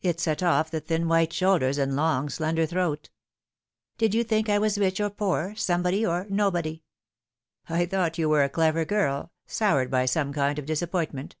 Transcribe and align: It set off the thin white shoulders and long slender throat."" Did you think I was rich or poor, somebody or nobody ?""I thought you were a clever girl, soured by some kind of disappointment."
It 0.00 0.18
set 0.18 0.42
off 0.42 0.70
the 0.70 0.80
thin 0.80 1.08
white 1.08 1.30
shoulders 1.30 1.76
and 1.76 1.94
long 1.94 2.30
slender 2.30 2.64
throat."" 2.64 3.10
Did 3.98 4.14
you 4.14 4.24
think 4.24 4.48
I 4.48 4.58
was 4.58 4.78
rich 4.78 4.98
or 4.98 5.10
poor, 5.10 5.54
somebody 5.56 6.06
or 6.06 6.24
nobody 6.30 6.84
?""I 7.68 7.84
thought 7.84 8.16
you 8.16 8.30
were 8.30 8.44
a 8.44 8.48
clever 8.48 8.86
girl, 8.86 9.30
soured 9.46 9.90
by 9.90 10.06
some 10.06 10.32
kind 10.32 10.58
of 10.58 10.64
disappointment." 10.64 11.36